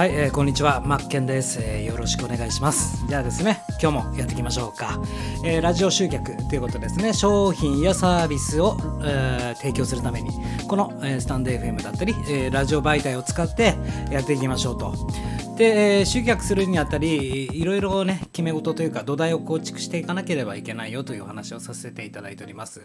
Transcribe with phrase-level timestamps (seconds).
[0.00, 3.06] はい、えー、こんにちは、マッケンです、えー、よろしくお願いします。
[3.06, 4.98] じゃあですね、今日もやっていきましょうか。
[5.44, 10.30] えー、ラジオ集客ということですね、商品やサービスを、えー、提供するために、
[10.66, 13.74] この、えー、スタンド FM だったり、えー、ラジオ媒体を使って
[14.10, 14.94] やっていきましょうと。
[15.60, 22.80] で、えー、集客するにあたりいろいろね決め事というか土台を構築していかなければいけないよというお話をさせていただいております。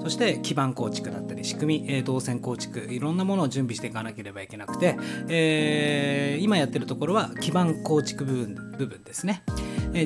[0.00, 4.96] そして基盤構築だったり仕組み、えー、動線構築いろんなものを準備していかなければいけなくて、
[5.28, 9.42] えー、今やってるところは基盤構築部分部分ですね。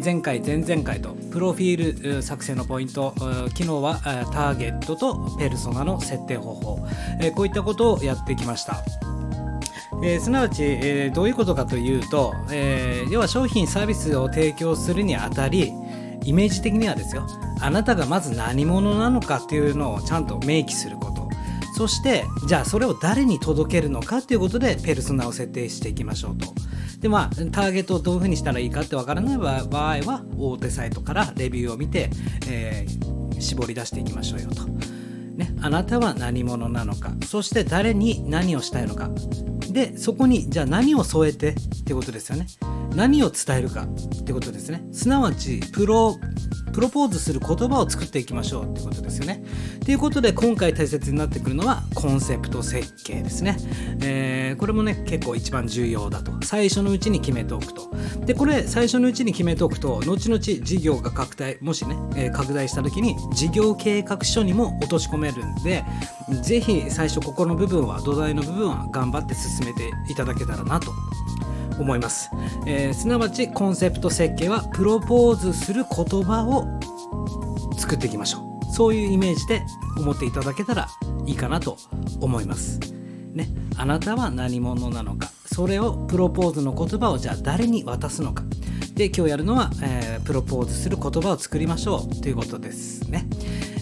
[0.02, 4.00] 前回前々回とプロフィール作成のポイント昨日は
[4.33, 6.77] ターゲットとペルソナの設定方法
[7.34, 8.83] こういったことをやってきました。
[10.06, 15.72] えー、すなわち、えー、どういうことかというと、えー、要は商品サービスを提供するにあたり
[16.24, 17.27] イメージ的にはですよ
[17.60, 21.14] あなたがまず何者なのかっていうのをちゃんと明記すること。
[21.77, 26.55] そしてじゃあそれを誰に届けるのかということでペルソナを設定していきましょうと。
[27.00, 29.64] でまあターゲットをどういうふうにしたらいいかってわからない場合
[30.00, 32.11] は大手サイトからレビューを見て、
[32.48, 34.66] えー、絞り出していきましょうよと。
[35.36, 37.12] ね、あなたは何者なのか。
[37.27, 39.11] そして誰に何をしたいのか。
[39.75, 42.47] でそこにじゃあ何を添えてってことですよね。
[42.95, 44.84] 何を伝えるかってことですね。
[44.92, 46.19] すなわちプロ
[46.73, 49.45] プロポーズする言葉を作っていきましょうってことですよね。
[49.84, 53.56] ということで今回大切になってくるのはコンセプト設計ですね、
[54.03, 56.33] えー、これもね結構一番重要だと。
[56.42, 57.95] 最初のうちに決めておくと。
[58.27, 65.84] でこれ最初のうちに決めておくと後々事業が拡大もしね、えー、拡大した時に事業計画書にも落とし込めるんで
[66.42, 70.92] 是非最初ここの部分は土台の部分は頑張って進めていただけたらなと
[71.78, 72.30] 思います、
[72.67, 76.80] えー、すなわちコンセプト設計はプロポーズする言葉を
[77.78, 78.72] 作っていきましょう。
[78.72, 79.62] そういうイメージで
[79.97, 80.89] 思っていただけたら
[81.27, 81.77] いいかなと
[82.20, 82.80] 思います。
[83.33, 85.30] ねあなたは何者なのか。
[85.47, 88.42] それをプロポーズの言葉をじゃあ誰に渡すのか。
[88.95, 93.27] で今日やるのは、えー、プロポーズする言葉を作りましょうということですね。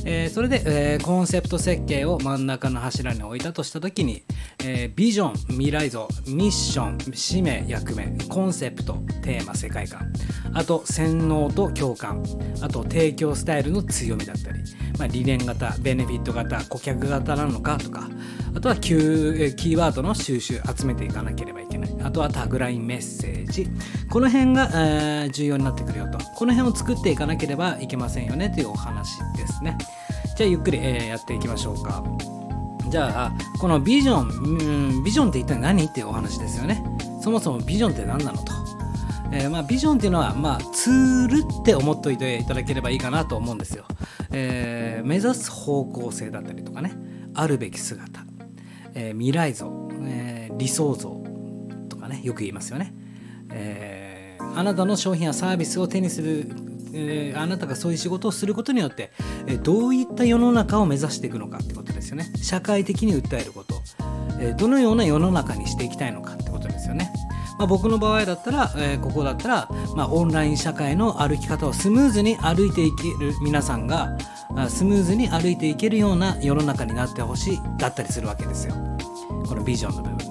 [0.04, 4.24] えー、それで、えー、コンセプト設計を真ん中の柱に置いたとした時に、
[4.64, 10.12] えー、ビジョン未来像ミッション使命役目コンセプトテーマ世界観。
[10.54, 12.22] あと洗脳と共感。
[12.60, 14.60] あと提供スタイルの強みだったり、
[14.98, 18.08] まあ、理念型ベネフィット型顧客型なのかとか。
[18.54, 21.96] あとはキーキーワードの収集集めていかなければいけない。
[22.02, 23.66] あとはタグラインメッセージ。
[24.10, 26.18] この辺が、えー、重要になってくるよと。
[26.18, 29.78] この辺を作っていかなければいけませんよねというお話ですね。
[30.36, 32.02] じゃあゆっくり、えー、やっていきましょうか。
[32.88, 36.84] じゃあこのビジョン、うん、ビジョンって一体何っていうお話ですよね。
[37.22, 38.52] そもそもビジョンって何なのと。
[39.32, 43.86] えー、まあ、ビジョンっていうのは、まあ、ツールって思っておいていただければいいかなと思うんですよ。
[44.30, 46.92] えー、目指す方向性だったりとかね。
[47.34, 48.24] あるべき姿。
[48.94, 51.22] え、未来像、えー、理想像
[51.88, 52.94] とかねよく言いますよね、
[53.50, 56.54] え、あなたの商品やサービスを手にする、
[56.94, 59.12] えあなたがそういう仕事をすることによって、
[59.46, 62.30] えどういった世の中を目指していくのかってことですよね。
[62.36, 63.82] 社会的に訴えること、
[64.40, 67.12] えどのような世の中にしていきたいのかってことですよね。
[67.58, 74.16] まあ、僕の場合だったら、え、ここだったら、まあ、オンライン社会の歩き方をスムーズに歩いていける皆さんが
[74.68, 78.74] スムーズに歩いていけるような世の中になってほしいだったりするわけですよ。
[79.46, 80.21] このビジョンの部分。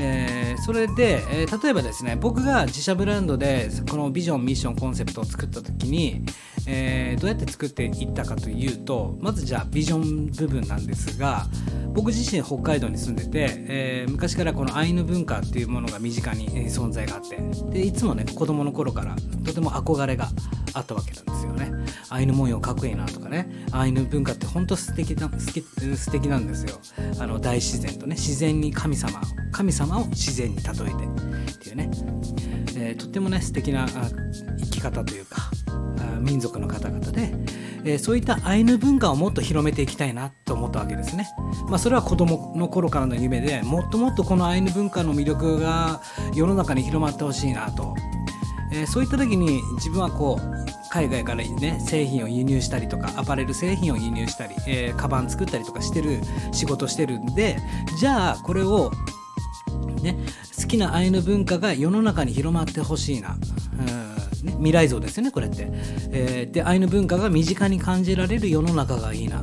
[0.00, 6.22] えー、それで、えー、例えばですね僕が自社ブランドでこのビジョンミッションコンセプトを作った時に、
[6.66, 11.46] えー、どうやって作っていったかというとまずじゃあビジョン部分なんですが
[11.92, 17.38] 僕自身北海道に住んでて、えー、昔からこのアイヌ文化っていうものが身近に存在があって
[17.70, 20.28] でいつもね子供の頃からとても憧れが
[20.74, 21.72] あったわけなんですよね。
[22.10, 23.48] アイヌ文様かっこいいなとかね。
[23.72, 26.80] アイヌ文化って本当素敵な素敵なんですよ。
[27.18, 29.20] あの大自然とね自然に神様
[29.52, 31.90] 神様を自然に例えてっていうね、
[32.90, 33.86] えー、とってもね素敵な
[34.58, 35.50] 生き方というか
[36.20, 37.32] 民族の方々で、
[37.84, 41.28] えー、そういったアイヌ文化をもっと広めていきたいなと思ったわけですね。
[41.68, 46.02] まあ、それは子供の頃からの夢でもっともっとこのアイヌ文化の魅力が
[46.34, 47.94] 世の中に広まってほしいなと、
[48.72, 56.20] えー、そういった時に自分はこう海外からね製品を輸入したりとかアパレル製品を輸入したり、えー、カバン作ったりとかしてる
[56.52, 57.58] 仕事してるんで
[57.98, 58.90] じゃあこれを
[60.02, 60.16] ね
[60.60, 63.36] 好きなアイヌ文化が世の中に広まってほしいな、
[63.78, 65.68] うんね、未来像ですよねこれって、
[66.12, 69.42] えー、でアイヌ文化が身近に感じられる世の中がいいな、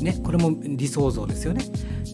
[0.00, 1.64] ね、これも理想像ですよね。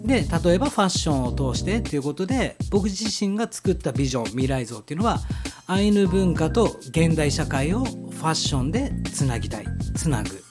[0.05, 5.19] で例えばファッションを通してということで僕自身が作ったビジョン未来像っていうのは
[5.67, 10.43] アイヌ文化と現代社会をファッションでつなぎたいつなぐ。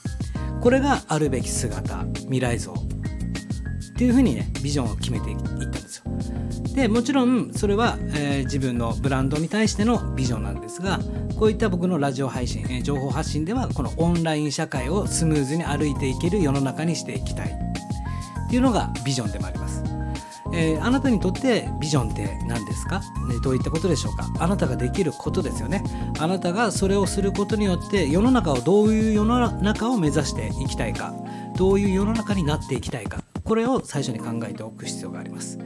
[0.60, 2.74] これがあるべき姿未来像っ
[3.96, 6.04] ていうふうにねビジョンを決めていったんですよ。
[6.78, 11.00] でもちろんそれは、えー、自分のブランドに対してのビジョンなんですが
[11.36, 17.48] こういった僕のラジオ配信、えー、情報発信ではこのオンライン社会をスムーズに歩いていける世の中にしていきたい。
[17.48, 19.82] っていうのがビジョンでもあります。
[20.54, 23.04] えー、あなたにとってビジョンって何ですか、ね、
[23.42, 24.28] どういったことでしょうか？
[24.38, 25.82] あなたができることですよね。
[26.20, 31.12] あなたがそれをすることによって世の中をどういう世の中を目指していきたいか
[31.56, 35.58] どういう世の中になっていきたいかこれを最初に考えておく必要があります。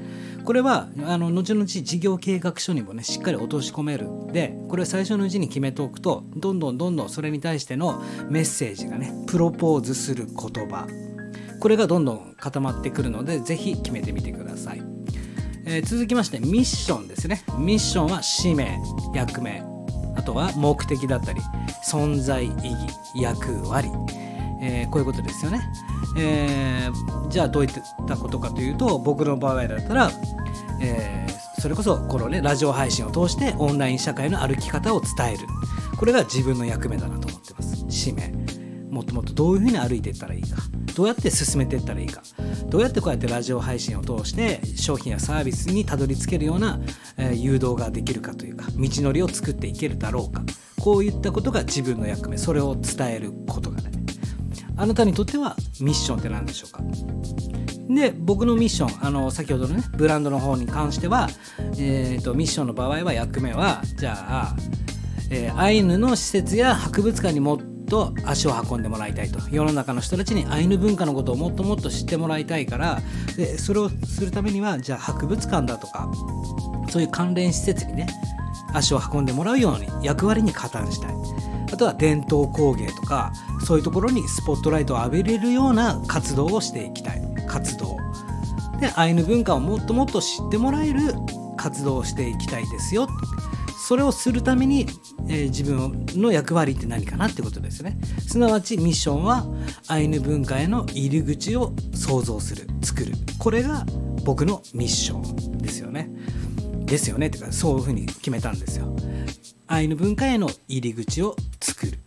[0.44, 4.08] これはあの後々事業計画書にもねしっかり落とし込める。
[4.32, 10.86] でこれを最初のうちに決めておくとどんどんどんどんそれに対してのメッセージがねプロポーズする言葉。
[11.60, 14.82] これがどんどん固まってくるのでぜひ決めてみてください、
[15.64, 17.44] えー、続きましてミッションですね。
[17.56, 18.80] ミッションは使命
[19.14, 19.62] 役目。
[20.14, 21.40] あとは目的だったり
[21.88, 22.56] 存在意義
[23.14, 23.88] 役割、
[24.60, 25.62] えー、こういうことですよね、
[26.16, 27.70] えー、じゃあどういっ
[28.06, 30.10] たことかというと僕の場合だったら、
[30.82, 35.46] えー、それこそこのねラジオ配信を通してオンライン社会の歩き方を伝える。
[35.96, 37.84] これが自分の役目だなと思ってます。
[37.88, 38.32] 使命。
[38.90, 40.56] もっともっとどういうふうに歩いていったらいいか。
[40.94, 42.22] どうやって進めていったらいいか。
[42.66, 46.80] どうやってこうやってラジオ配信を通して商品やサービスにたどり着けるような、
[47.16, 50.42] えー、誘導ができるかというか道のりを作っていけるだろうか。
[50.80, 52.36] こういったことが自分の役目。
[52.36, 54.01] それを伝えることがね。
[54.76, 56.82] あなたにとってはミッションって何でしょうか？
[57.88, 61.28] で僕のミッションあの先ほどのねブランドの方に関しては、
[61.78, 64.56] えーと、ミッションの場合は役目はじゃあ、
[65.30, 69.38] えー、アイヌの施設や博物館にもっと足を運んでもらいたいと。
[69.50, 73.02] 世の中の人たちにアイヌ文化のことをもっともっと知ってもらいたいから
[73.36, 76.10] でそれをするためにはじゃあ博物館だとか
[76.88, 78.06] そういう関連施設にね
[78.72, 81.12] 足を運んでもらうように役割に加担したい。
[81.82, 83.32] とは伝統工芸とか
[83.66, 87.22] そういうところにスポットライトを浴びれるような活動をしていきたい。
[87.48, 87.98] 活動。
[88.80, 91.14] でアイヌ文化をもっともっと知ってもらえる
[91.56, 93.08] 活動をしていきたいですよ。
[93.78, 94.86] それをするために、
[95.28, 97.98] えー、自分の役割って何かなってことですね。
[98.28, 99.44] すなわちミッションは
[99.88, 103.12] アイヌ文化への入り口を創造する作る。
[103.38, 103.84] これが
[104.24, 106.10] 僕のミッションですよね。
[106.92, 107.28] ですよね。
[107.28, 108.94] ってかそういうふうに決めたんですよ。
[109.66, 111.98] アイヌ文化への入り口を作る。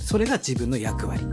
[0.00, 1.26] それが自分の役割。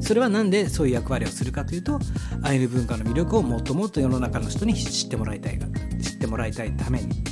[0.00, 2.00] それは何でそういう役割をするかというと
[2.42, 5.60] アイヌ文化の魅力をもっともっと世の中の人に知ってもらいたい
[6.02, 7.22] 知ってもらいたいために。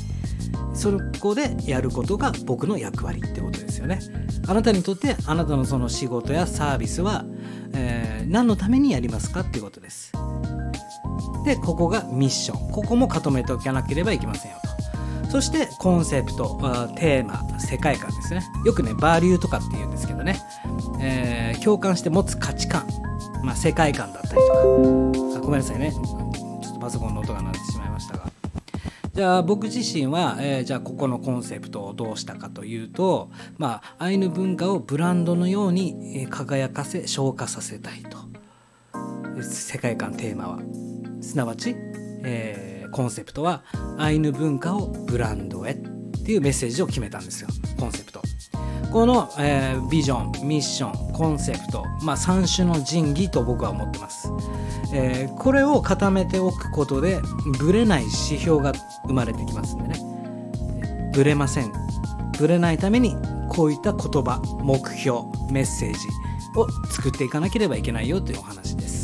[0.72, 3.98] そこでやることが僕の役割ってことですよね。
[4.46, 7.24] あなたにとってあなたのその仕事やサービスは、
[7.74, 10.12] えー、何のためにやりますかっていうことです。
[11.44, 12.70] でここがミッション。
[12.72, 14.58] ここも固めておかなければいけませんよ
[15.22, 15.30] と。
[15.30, 16.58] そしてコンセプト
[16.96, 18.42] テーマ世界観ですね。
[18.64, 20.40] よくねバリューとかって言うんですけどね、
[21.00, 22.86] えー、共感して持つ価値観、
[23.44, 25.38] まあ、世界観だったりとか。
[25.38, 25.92] あごめんなさいね。
[25.92, 28.30] ちょっとパソコンの音が鳴ってしまいましたが。
[29.14, 38.18] じゃあ僕自身は、えー、じゃあここのコンセプトをどうしたかというと、まあ、アイヌ文化をブランドのように輝かせ昇華させたいと。
[39.42, 40.87] 世界観テーマは。
[41.20, 41.74] すなわち、
[42.22, 43.64] えーコンセプトは
[43.98, 45.74] アイヌ文化をブランドへっ
[46.24, 47.48] ていうメッセージを決めたんですよ。
[47.78, 48.22] コンセプト。
[48.92, 54.30] この、えー、ビジョンミッションコンセプト、まあ、3種の神器と僕は思ってます、
[54.94, 57.20] えー、これを固めておくことで
[57.58, 58.72] ブレない指標が
[59.06, 60.00] 生まれてきますんでね。
[61.12, 61.72] ブレません。
[62.38, 63.14] ブレないために
[63.50, 65.20] こういった言葉目標
[65.50, 65.98] メッセージ
[66.56, 68.97] を作っていかなければいけないよというお話です。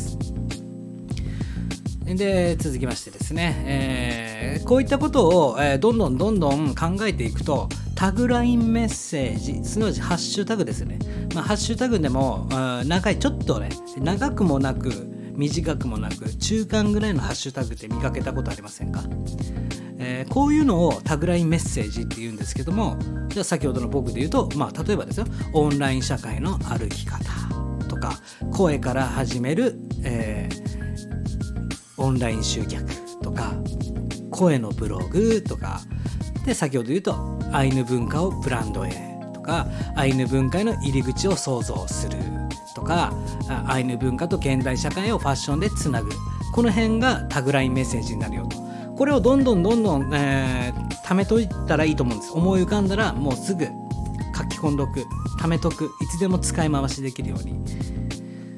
[2.13, 10.99] で続きましてですね、えー、こういったことを、えー、どんどんどんどん考えていくとタグラインメッセージすなわちハッシュタグですね、
[11.33, 12.47] まあ、ハッシュタグでも
[12.85, 14.91] 長いちょっとね長くもなく
[15.33, 19.03] 短くもなく中間ぐらいのハッシュタグって見かけたことありませんか、
[19.97, 22.97] えー、こういうのをタグラインメッセージって言うんですけども
[23.29, 27.23] じゃあ先ほどの僕で言うと、まあ、例えばですよオンライン社会の歩き方
[27.87, 28.13] とか
[28.53, 30.44] 声から始める、えー
[31.97, 32.85] オンライン集客
[33.21, 33.53] とか
[34.31, 35.81] 声のブログとか。
[36.45, 38.91] で先ほど言うとアイヌ文化をブランドへ
[39.33, 42.19] とかアイヌ文化への入り口を創造する
[42.75, 43.11] とか
[43.65, 46.11] アイヌ文化と現代社会をファッションでつなぐ。
[46.53, 48.57] この辺がタグラインメッセージになるよと。
[48.95, 52.31] これをどんどんどんどん、えー、貯めといたらいいと思うんです。
[52.31, 53.71] 思い浮かんだらもうすぐ書
[54.45, 55.03] き込んどく
[55.39, 55.85] 貯めとく。
[56.01, 57.55] いつでも使い回しできるように。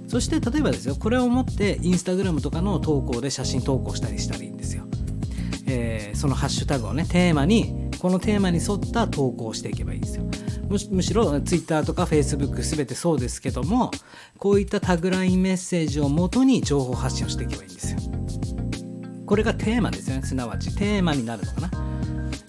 [0.07, 4.83] そして例えばですよこれを持ってインスタグラムとかの投稿で写真投稿したりしたらいいんですよ、
[5.67, 10.23] えー、そのハッシュタグをねテーマにこのテーマに沿った投稿をしていけばいいんですよ。
[10.69, 13.89] むしろ Twitter とか Facebook 全てそうですけども
[14.37, 17.99] こういったタグラインメッセージをもとに情報発信をしていけばいいんですよ。
[19.27, 21.69] これがテーマですよねすなわちテーマになるのかな、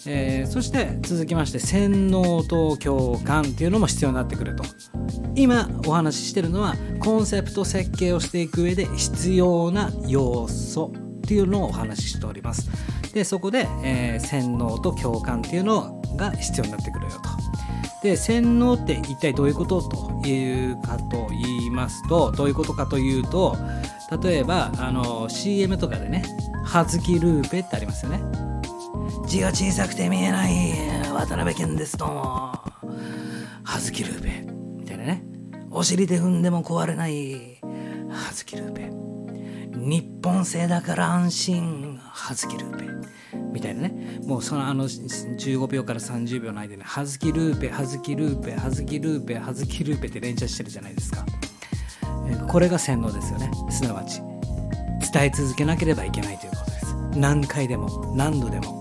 [0.06, 4.64] えー、そして続きまして洗脳と共感っていうのも必要になってくると。
[5.34, 12.70] 今お話ししてるのはコンセプト設計をしていく上で必要な要素っていうのをお話ししております。
[13.12, 17.20] でそこで、えー、洗脳と共感っていうのが必要になってくるよと。
[18.02, 23.56] で洗脳って一体どういうことというかと言いますとどういうことかというと
[24.22, 26.22] 例えばあの CM とかでね
[26.68, 28.20] 「はずきルーペ」ってありますよね。
[29.26, 30.52] 字が小さくて見えない。
[31.14, 32.12] 渡辺謙ですとも。
[33.64, 34.46] はずきルーペ。
[34.76, 35.24] みたいなね。
[35.70, 37.58] お尻で踏んでも壊れない。
[38.10, 38.90] はずきルーペ。
[39.74, 41.98] 日本製だから安心。
[42.02, 42.86] はずきルーペ。
[43.50, 44.20] みたいなね。
[44.26, 51.24] もうそのあの15秒から30秒の間にはずきルーペはずきルーペはずきルーペはずきルーペって連チャンしてるじゃないですか。
[52.46, 53.50] これが洗脳ですよね。
[53.70, 54.20] すなわち。
[55.12, 56.94] 伝え続けなければいけないということです。
[57.16, 58.78] 何回でも何度でも。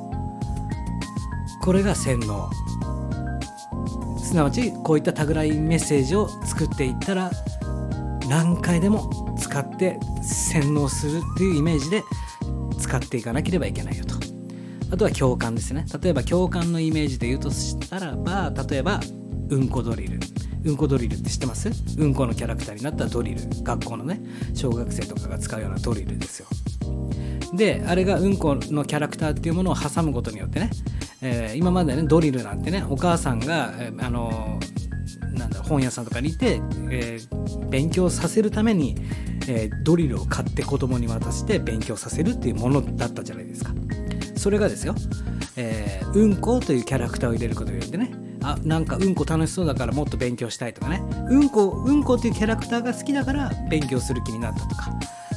[1.62, 2.50] これが洗脳。
[4.20, 7.32] すなわちこういったタグラインメッセージを作っていったら
[8.28, 12.04] 何回でも使って洗脳するっていうイメージで
[12.78, 14.16] 使っていかなければいけないよと。
[14.92, 15.86] あとは共感ですね。
[16.02, 19.00] 例えば共感のイメージで言うとしたらば例えば
[19.50, 20.17] うんこドリル。
[20.68, 21.70] うんこドリルって知ってます？
[21.98, 23.42] うんこのキャラクターになったドリル。
[23.64, 24.22] 学校のね
[24.54, 26.48] 小学生とかが使うようなドリルですよ。
[27.54, 30.70] であれがうんこのキャラクターっていうものを挟むことによってね、
[31.22, 38.98] えー、今までねドリルなんてねお母さんが、えー、あのー、なんだ本屋さんとかにいて、えー、勉強させるために、
[39.48, 43.72] えドリルを買って子供に渡して勉強させるっていうものだったじゃないですか。
[44.36, 44.94] それがですよ、
[45.56, 48.12] えうんこというキャラクターを入れることによってね
[48.52, 51.02] あなんかうんこ楽しそうだからもっと勉強したいとかね。
[51.30, 54.92] うんこうんこっていうキャラクターが好きだから勉強する気になったとか。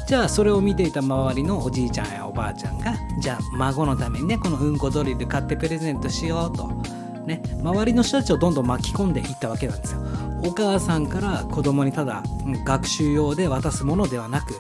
[0.06, 6.68] じゃあそれを見ていた周りのおじいちゃんやおばあちゃんがじゃあ孫のためにねこのうんこドリル買ってプレゼントしようと。
[7.26, 7.42] ね。
[7.62, 10.00] 周りの人たちをどんどん巻き込んでいったわけなんですよ。
[10.44, 12.22] お母さんから子供にただ
[12.64, 14.54] 学習用で渡すものではなく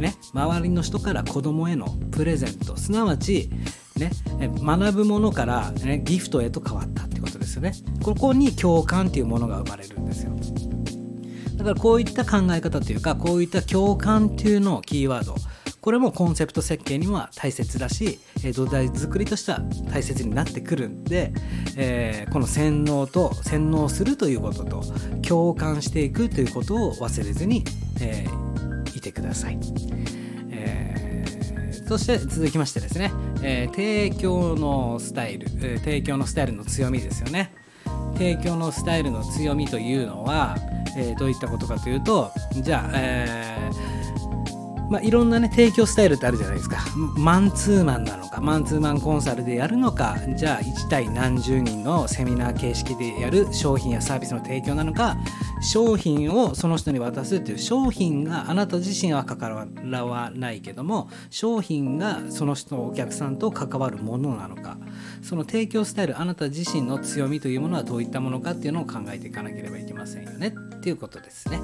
[0.00, 0.14] ね。
[0.32, 2.76] 周りの人から子供へのプレゼント。
[2.76, 3.50] すなわち
[3.96, 7.02] ね、学ぶものから、ね、ギフトへと変わった
[7.60, 8.00] ですよね。
[8.02, 10.32] ここに共感っていうものが生まれるんですよ。
[11.56, 15.36] だからこういった考え方というかこういった共感っていうのをキーワード
[15.80, 18.18] これもコンセプト設計には大切だし
[18.54, 19.60] 土台作りとしては
[19.92, 21.32] 大切になってくるんで、
[21.76, 24.82] えー、この洗脳と洗脳するということと
[25.26, 27.64] 共感していくということを忘れずに、
[28.00, 30.21] えー、いてください。
[31.86, 33.12] そして続きましてですね、
[33.42, 37.52] えー、提供のスタイル、えー、提供のスタイルの強みですよね。
[38.14, 40.56] 提供のスタイルの強みというのは、
[40.96, 43.70] えー、どういったことかというとじゃあ、え
[44.92, 46.76] まあ、いろんなね提供スタイルってあるじゃないですか
[47.16, 55.16] マンツーマンなのかマンツーマンコンサルでやるのかじゃあ1対何十人のセミナー形式でやる商品やサービスの提供なのか
[55.62, 64.76] 商品をその人に渡すっていう商品があなた自身は関わらないけども商品がその人のお客さんと関わるものなのか
[65.22, 71.60] その提供スタイルあなた自身の強みというものはどういったものかっていうのを考えていかなければいけませんよねっていうことですね。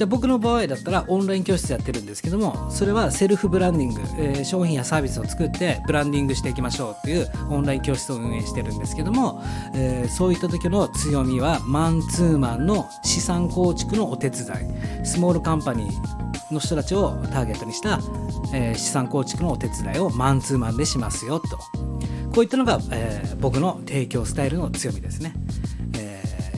[0.00, 9.42] じゃあ僕の場合だったらオンライン教室やってるんですけどもそれはセルフブランディング、えー、商品やサービスを作ってブランディングしていきましょうっていうオンライン教室を運営してるんですけども、
[9.74, 15.06] えー、そういった時の強みはマンツーマンの資産構築のお手伝い。
[15.06, 18.00] スモールカンパニーの人たちをターゲットにした、
[18.54, 21.58] えー、資産構築のお手伝いをマンツーマンでしますよと。
[22.34, 25.34] こういったのが、えー、僕の提供スタイルの強みですね、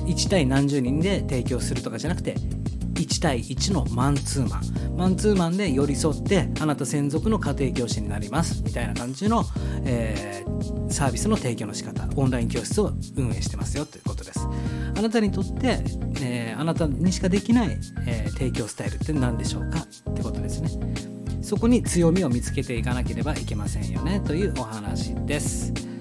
[0.07, 2.37] 1対何十人で提供するとかじゃなくて
[3.03, 4.97] 1対1のマンツーマン。
[4.97, 8.63] マンツーマンで寄り添ってあなた専属の家庭教師になります。
[8.65, 9.45] みたいな感じの、
[9.85, 12.09] えー、サービスの提供の仕方。
[12.17, 14.41] オンライン教室を運営してますよということです。
[14.97, 15.79] あなたにとって、
[16.21, 19.81] えー、あなたにしかできない、えー、提供スタイルって何でしょうか
[20.11, 20.71] ってことですね。
[21.43, 25.92] そこに強みを見つけていかなければいけませんよねというお話です。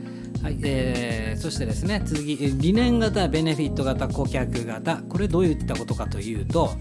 [0.42, 4.98] はいえー、そしてですね次理念型ベネフィット型顧客型。
[4.98, 6.72] これどういったことかというと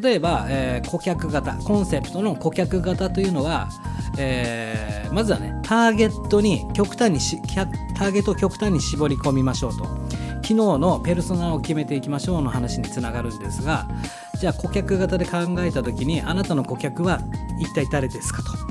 [0.00, 3.68] 例えば、えー、顧客型コンセプトの顧客型というのは、
[4.18, 7.36] えー、まずはねターゲットに極端にし
[7.96, 9.84] ターゲットを極端に絞り込みましょうと。
[10.42, 13.86] 昨日のペルソナを決めていきましょうの話につながるんですが
[14.40, 17.20] じゃあ顧客型で考えた時にあなたの顧客は
[17.60, 18.69] 一体誰ですかと。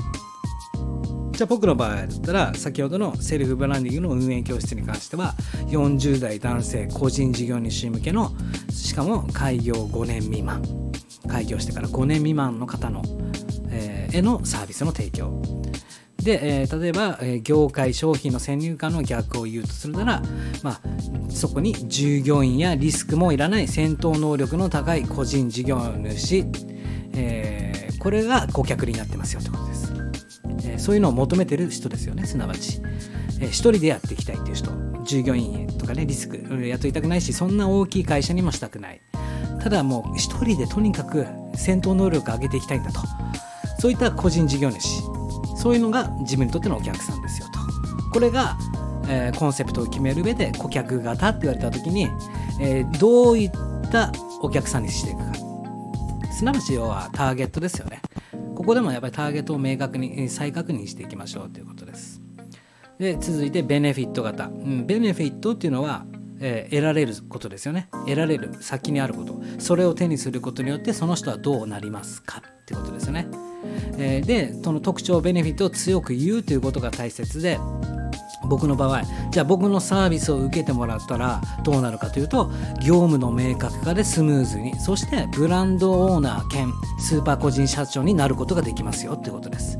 [1.40, 5.32] じゃあ僕の場合だったら先ほどのセルフブランディングの運営教室に関しては
[5.68, 8.32] 40代男性個人事業主向けの
[8.70, 10.62] しかも開業5年未満。
[11.26, 13.00] 開業してから5年未満の方の、
[13.70, 15.40] えへのサービスの提供。
[16.18, 20.22] で、えー、例えば、えー、業界商品の先入観の逆を言うとするなら、
[20.62, 20.80] まあ、
[21.30, 26.44] そこに従業員やリスクもいらない戦闘能力の高い個人事業主、
[27.14, 29.69] えー、これが顧客になってますよってことです、
[30.80, 32.80] そういうのを求めてる人ですよねすなわち、
[33.40, 34.70] えー、一人でやっていきたいっていう人。
[35.04, 39.00] 従業員とかねリスク雇いたくないしそんな大きい会社にもしたくない。
[39.62, 43.00] ただもう一人でとにかく戦闘能力を上げていきたいんだと。
[43.78, 45.02] そういった個人事業主。
[45.56, 47.58] そういうのが自分にとってのお客さんですよと。
[48.12, 48.56] これが、
[49.08, 52.08] えー、コンセプトを決める上で顧客型って言われた時に、
[52.60, 53.50] えー、どういっ
[53.90, 55.34] たお客さんにしていくか。
[56.32, 58.00] すなわち要はターゲットですよね。
[58.60, 62.20] ここでもやっぱりターゲットを明確に再確認していきましょうということです。
[62.98, 66.04] で続いてベネフィット型、うん、ベネフィットっていうのは
[66.42, 67.88] えー、得られることですよね。
[68.06, 69.40] 得られる先にあること。
[69.58, 73.28] それを手にすることによってその人はどうなりますかってことですよね。
[73.98, 77.58] えー、でその特徴ベネフィットを強く言うということが大切で
[78.50, 82.50] 僕の場合じゃあ僕のサービスを受けてもらったらどうなるかというと
[82.84, 89.78] 業務の明確化でスムーズにそしてブランドオーナー兼スーパー個人社長になることができますよということです。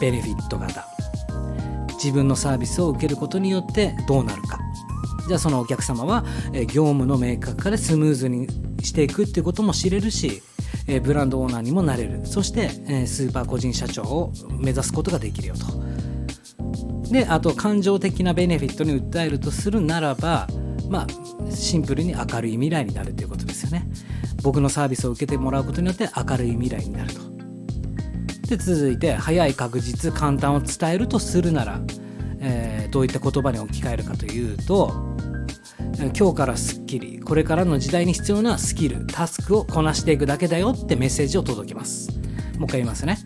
[0.00, 0.84] ベネフィット型。
[1.94, 4.58] 自分のサービスを受けることによってどうなるか。
[5.26, 8.48] じゃあそのお客様は業務の明確化でスムーズに
[8.82, 10.42] していくっていうことも知れるし
[11.02, 12.26] ブランドオーナーにもなれる。
[12.26, 12.68] そして、
[13.06, 15.66] スーパー個人社長を目指すことができるよと。
[17.10, 20.48] であと感情的なベネフィットに訴えるとするならば
[20.88, 23.86] まあシンプルに明るい未来になるということですよね。
[24.42, 27.20] 僕のサービスを受けてもらうことによって明るい未来になると。
[28.48, 31.80] で続いて早い確実簡単を伝えるとするなら、
[32.38, 35.16] えー、どういった言葉に置き換えるかというと
[36.16, 42.10] 今日からスッキリこれからの時代に必要なスキルタスクをこなしていくだけだよってメッセージを届けます。
[42.58, 43.18] もう一回言いますね、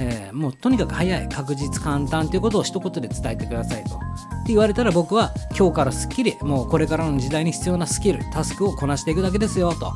[0.00, 3.94] えー、もうとにかく早い確実簡単ということを一言で伝えてくださいと。
[3.94, 3.98] っ
[4.46, 9.92] て言われたら僕は今日からスッキリもうこれからの時代に必要なスキルタスクをこなしていくだけですよと。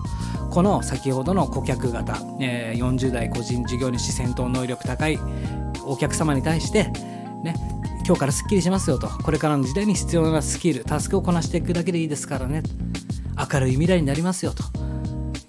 [0.50, 5.18] この先ほどの顧客型、えー、40代個人事業主戦闘能力高い
[5.84, 6.84] お客様に対して
[7.42, 7.54] ね
[8.04, 9.08] 今日からすっきりしますよと。
[9.08, 12.62] これからの時代に必要なスキルタスクをこなしていくだけでいいですからね。
[13.52, 14.62] 明るい未来になりますよと、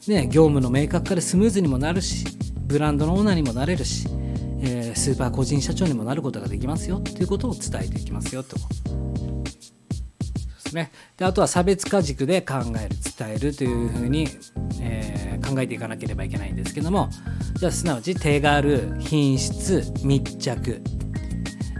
[0.08, 2.26] ね、業務の明確化でスムーズにもなるし
[2.66, 4.08] ブランドのオーナーにもなれるし、
[4.96, 8.56] スーパー個人社長にもなることができますよということを伝えていきますよと。
[8.56, 8.62] で
[10.70, 14.28] すね、であとは差別化軸で考える伝えるというふうに、
[14.82, 17.10] えー、考えていかなければいけないんですけども。
[17.56, 20.82] じゃあすなわち手軽品質密着。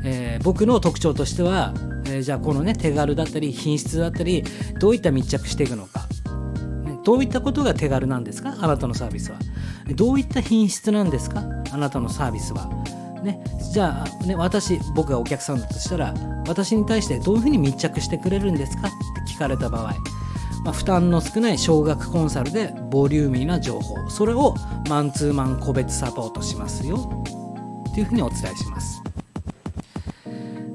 [0.06, 1.74] えー、僕の特徴としては、
[2.06, 4.44] えー、じゃあこのね手軽だったり品質だったり
[4.80, 6.08] どういった密着していくのか、
[7.04, 8.56] どういったことが手軽なんですか？
[8.60, 9.40] あなたのサービスは。
[9.96, 11.44] どういった品質なんですか？
[11.72, 12.70] あなたのサービスは。
[13.24, 16.14] ね、じゃあ、ね、私僕がお客さんだとしたら
[16.48, 18.92] 私に対してどういうふうに密着してくれるんですかっ
[19.26, 19.94] て聞かれた場合、
[20.64, 24.56] まあ、負担の少ない少額コンサルでボリューミーな情報それを
[24.90, 27.26] マンツーマン個別サポートしますよ
[27.90, 29.04] っていうふうにお伝えします。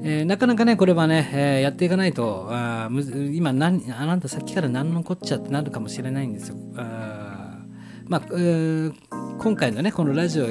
[0.01, 2.89] えー、なかなかね、これはね、えー、やっていかないと、あ
[3.31, 6.55] 今何、あなたさっきから何のこっちゃってなるかもしれないんですよ。
[6.77, 7.59] あ
[8.07, 10.45] まあ、今回のね、このラジオ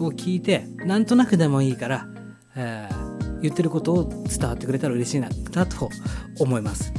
[0.00, 2.06] を聞いて、なんとなくでもいいから、
[2.56, 5.88] えー、言ってることを伝わってくれたら嬉しいな、だと
[6.38, 6.92] 思います。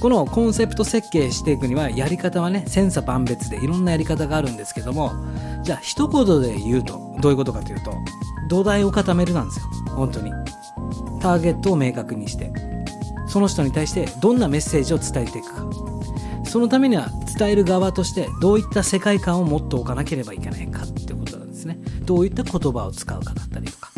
[0.00, 5.12] このコンセプト設計していくにはやり方はね千差万別でいろんなやり方があるんですけども
[5.62, 7.94] じゃあ一言で言うとどういうことかというと
[8.48, 9.66] 土台を固めるなんですよ。
[9.94, 10.30] 本当に。
[11.20, 12.52] ターゲットを明確にして。
[13.26, 15.66] その人に対してどんなメッセージを伝えていくか。
[16.44, 20.82] そのためには伝える側としてどういった世界観を持っておかなければいけないか。
[22.04, 23.90] どういった言葉を使うかだったりとか。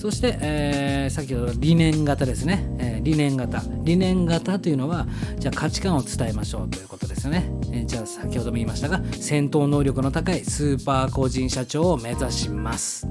[0.00, 3.62] そして、えー、先ほど理念型ですね、えー、理念型。
[3.82, 5.06] 理念型というのは
[5.38, 13.06] じゃあ価値観を伝えましょうということですよね、えー、じゃあ先ほども言いましたが戦闘能力の高いスーパー個人社長を目指します。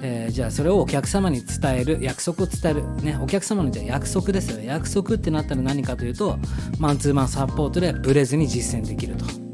[0.00, 6.38] えー、じゃあそれをお客様に伝える約束を伝える、ね、お客様のじゃあ約束ですよ約束ってなったら何かというと
[6.78, 9.45] マンツーマンサポートでブレずに実践できると。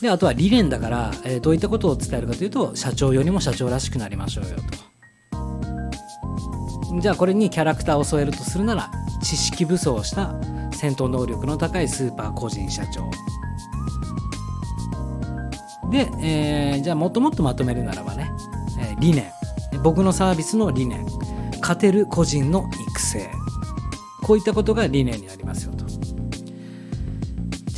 [0.00, 4.62] であとは理念だから、えー、どういったことを伝えるかというと社長よりも社長らしくなりましょうよと。
[7.00, 8.90] じゃあこれにキャラクターを添えるとするなら
[9.22, 10.34] 知識武装した
[10.72, 13.08] 戦闘能力の高いスーパー個人社長。
[15.90, 18.32] で、えー、じゃあもっともっとまとめるならばね、
[18.78, 19.30] えー、理念。
[19.82, 21.04] 僕のサービスの理念。
[21.60, 23.30] 勝てる個人の育成。
[24.22, 25.79] こういったことが理念になりますよと。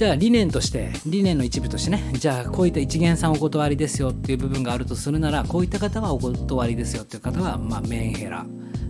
[0.02, 8.44] じゃあ理念として理念の一部としてねじゃあこういった一元さんお断りですよっていう部分があるとするならこういった方はお断りですよっていう方は、まあ、メンヘラ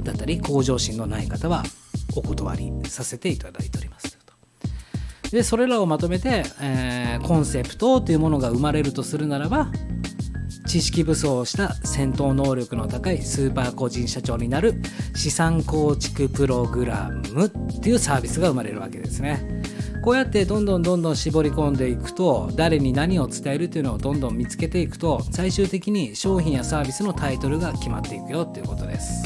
[0.05, 1.65] だったり向上心のない方は
[2.17, 4.19] お断りさせていただいております
[5.31, 9.71] でそれらをまとめて、えー、コンセプトというものが生まれるとするならば
[10.67, 14.81] 知識武装をした戦闘能力の高いスーパー個人社長になる
[15.15, 17.51] 資産構築プログラムっ
[17.83, 19.62] ていうサービスが生まれるわけですね。
[20.03, 29.25] こうやってどんどんどんどん絞り込んでいくと誰に何を伝えるというのをどんどん見つけていくと最終的に商品やサービスのタイトルが決まっていくよっていうことです。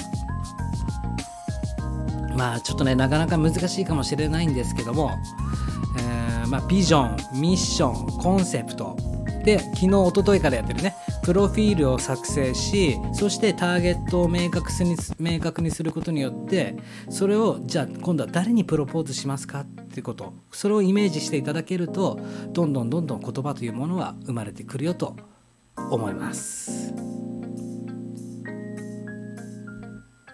[2.36, 5.12] まあちょっとねなかなか難しいかもしれないんですけども、
[5.98, 8.96] えー、まあ、ビジョンミッションコンセプト
[9.44, 10.94] で昨日一昨日からやってるね
[11.26, 16.76] プロフィールを作成しそしてターゲットを明確に明確にすることによって
[17.10, 22.20] それをじゃあ今度は誰にプロポーズしますかっていうことそれをイメージしていただけると
[22.52, 25.16] どんどんどんどん言葉というものは生まれてくるよと
[25.76, 26.94] 思います。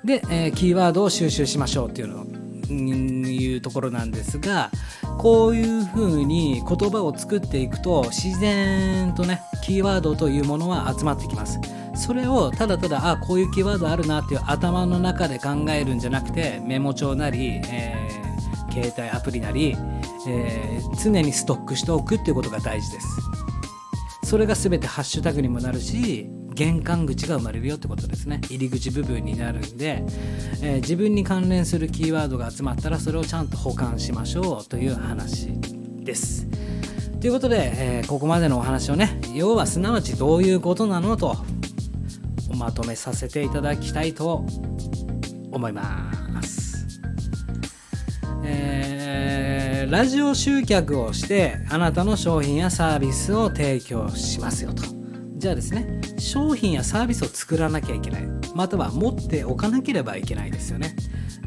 [0.04, 2.41] で、えー、キーワードを収集しましょうっていうの
[2.72, 4.70] いうところなんですが
[5.18, 11.60] こういうふうに言葉を作っていくと自然とねキーワードというものは集まってきます。
[11.94, 19.76] それをただただあこういうキーワードあるなっていう頭の中で考えるんじゃなくてメモ帳なり、えー、携帯アプリなり、
[20.26, 23.08] えー、常にストックしておくっていうことが大事です。
[24.24, 28.40] それが全てハッシュタグにもなるし玄関口が生まれるよってことですね。
[28.48, 30.04] 入り口部分になるんで、
[30.62, 35.48] えー、自分に関連するキーワードが集まったらそれをちゃんと保管しましょうという話
[36.00, 36.46] です。
[37.20, 41.36] ということで、えー、ここまでのお話をね要はすなわちどういうことなのと
[42.50, 44.44] おまとめさせていただきたいと
[45.52, 47.00] 思います、
[48.44, 54.82] えー、ラジオ集客をしてあなたの商品やサービスを提供しますよと。
[55.36, 58.22] じゃあですね商品やサービスを作らなきゃいけない。
[58.54, 60.94] または持っておかなければいけないですよね。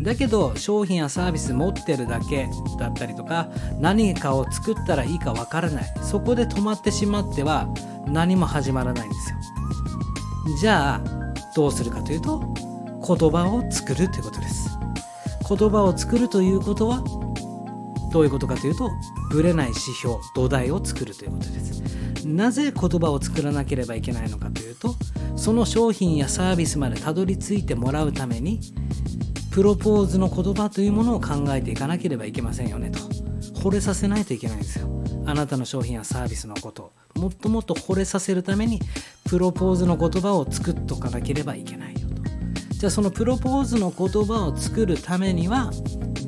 [0.02, 5.86] だけど商品やサービス持ってるだけだったりとか何かを作ったらいいかわからない。
[6.02, 7.68] そこで止まってしまっては
[8.08, 9.38] 何も始まらないんですよ。
[10.60, 11.02] じゃあ
[11.56, 14.70] どうするかというと言葉を作るということです。
[15.48, 17.04] 言葉を作るということは
[18.16, 18.94] どういうことかというと
[19.30, 21.84] ぶれない指標土台を作るということです。
[22.26, 24.96] なぜ言葉を作らなければいけないのかというと
[25.36, 28.62] その商品やサービスまでたどり着いてもらうために
[29.52, 33.00] プロポーズの言葉というものを考えていかなければいけませんよねと。
[33.60, 34.88] 惚れさせないといけないんですよ。
[35.26, 38.80] あなたの商品やサービスのことをもっともっと惚れさせるために
[39.26, 42.16] プロポーズの言葉を作っとかなければいけないよと。
[42.72, 45.70] じゃあそのプロポーズの言葉を作るためには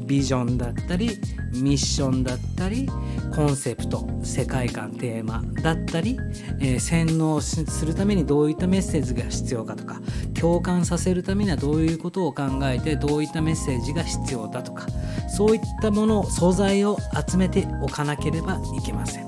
[0.08, 1.20] ビジョンだったり
[1.54, 2.89] ミッションだったり
[3.36, 6.17] コンセプト世界観テーマだったり、
[6.60, 10.00] えー、洗脳するためにどういったメッセージが必要かとか
[10.34, 14.88] 共感させるためにはどういうことを考えてどういったメッセージが必要だとか
[15.30, 16.98] そういったものを素材を
[17.30, 19.28] 集めておかなければいけません。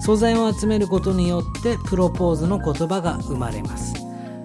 [0.00, 3.94] 素材を集めることによってプロポーズの言葉が生まれます。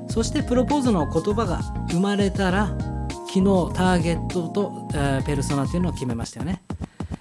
[0.07, 2.75] そしてプロポーズの言葉が生まれたら
[3.31, 6.63] 昨日ターゲットと、えー、ペルソナというのを決めましたよね。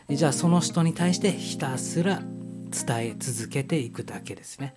[0.08, 2.22] じゃあその人に対してひたすら
[2.86, 4.74] 伝え続けていくだけですね。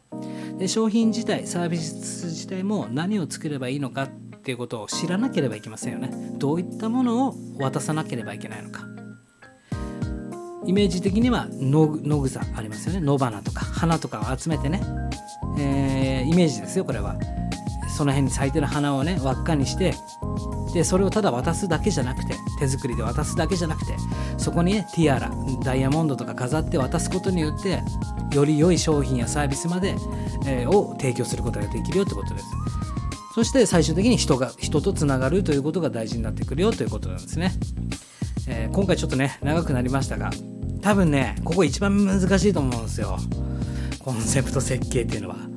[0.57, 4.09] で商品自体サービス自体も何を作ればいいのかっ
[4.43, 6.11] ていうことを知らなければいけませんよね。
[6.33, 8.85] どういったものを渡さなければいけないのか。
[10.65, 12.99] イメージ的には野草ありますよね。
[12.99, 14.81] 野花とか花とかを集めてね、
[15.57, 17.15] えー、イメージですよこれは。
[18.01, 19.93] その辺に咲いてる花をね輪っかにして
[20.73, 23.95] でそれをただ渡すだけじゃなくて手作りで渡すだけじゃなくて
[24.39, 25.31] そこにねティアラ
[25.63, 27.83] ダイヤモンドとか飾って渡すことによって
[28.35, 29.93] より良い商品やサービスまで、
[30.47, 32.45] えー、を提供することができるよってことです。
[33.35, 37.51] そして最終的に人が人とつながるということが大事になってくるよということなんですね、
[38.47, 40.31] えー、今回ちょっとね長くなりましたが
[40.81, 43.19] 多分ねここ一番難しいと思うんですよ。
[43.99, 45.50] コンセプト設計っていうのは。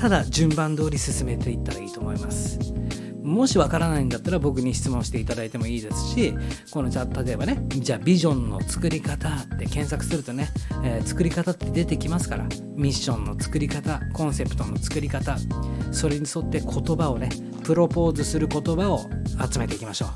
[0.00, 2.58] ただ順番通り進めていったらいいと思います。
[3.22, 6.34] もしわからないんだったら僕に質問していただいてもいいですし
[6.70, 10.48] このじゃあ例えばねじゃあビジョンの作り方って検索するとね、
[10.82, 15.36] えー、作り方って出てきますからミッションの作り方コンセプトの作り方
[15.92, 17.28] それに沿って言葉をね
[17.62, 19.02] プロポーズする言葉を
[19.52, 20.06] 集めていきましょ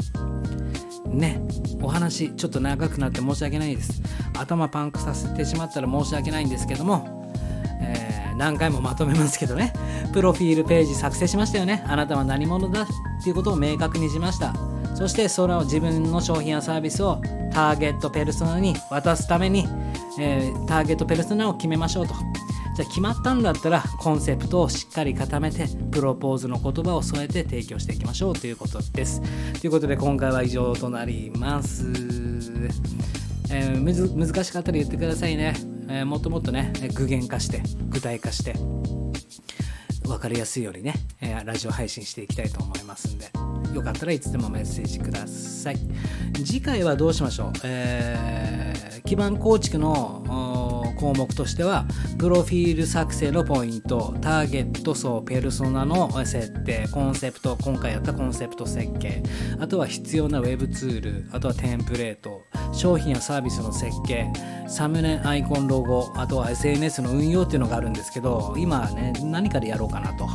[1.11, 1.15] う。
[1.15, 1.41] ね
[1.83, 4.03] お話ちょっと長くなって申し訳ないです。
[4.37, 7.14] 頭パンクさせてしまったら申し訳ないんですけども、
[8.37, 9.73] 何回もまとめますけどね。
[10.13, 11.85] プロフィールページ作成しましたよね。
[11.87, 12.87] あなたは何者だっ
[13.23, 14.55] ていうことを明確にしました。
[14.95, 17.21] そしてその自分の商品やサービスを
[17.53, 19.67] ターゲットペルソナに渡すために、
[20.19, 22.15] えー、ターゲットペルソナを決めましょうと。
[22.77, 29.23] じゃあ決まったんだったらコンセプトをしっかり固めてプロポーズの言葉を添えて提供していきましょうということです。
[29.61, 31.85] ということで今回は以上となります。
[33.51, 35.55] えー、むず難しかったら言ってくださいね、
[35.89, 38.55] えー、もっともっとね具現化して具体化して
[40.03, 43.31] 分かりやすいようにね、えー、ラジオ配信していきたいと思いますんで
[43.75, 45.79] よかったらいつでもメッセージください。
[46.45, 50.23] 次回はどうしましょう、えー、基盤構築の
[51.05, 51.85] 項目としては
[52.19, 59.23] プロフィール作成のポイントターゲット層ペルソナの設定コンセプト今回やったコンセプト設計
[59.61, 62.41] あとは必要なウェブツールあとはテンプレート
[62.73, 64.33] 商品やサービスの設計
[64.67, 70.27] サムネアイコンロゴあとは SNS の運用っていうのがあるんですけど今ね何かでやろうかなと。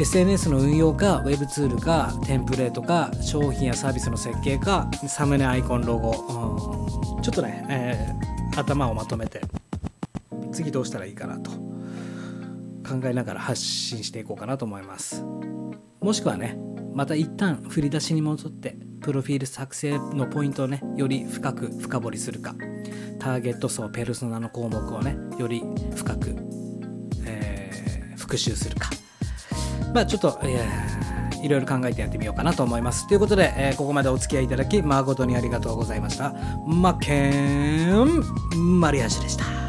[0.00, 9.40] SNS の運用か Web ツールかテンプレートか商品やサービスの設計かサムネアイコンロゴ、うん、ちょっとね、えー、頭をまとめて
[10.52, 15.24] 次どうしたらいいかなと考えながら発信していこうかなと思います。
[16.00, 16.58] もしくはね
[16.94, 22.54] また一旦振り出しに戻ってプロフィール作成のポイントをねより深く深掘りするか
[23.18, 25.62] ターゲット層ペルソナの項目をねより
[25.94, 26.36] 深く、
[27.24, 28.90] えー、復習するか。
[29.94, 31.01] まあちょっと、えー、
[31.42, 33.06] いろいろ考えてやってみようかなと思います。
[33.06, 36.32] ということで、えー、ここまでお付き合いいただき誠にありがとうございました。
[36.66, 39.61] マッケンマリアージュでした。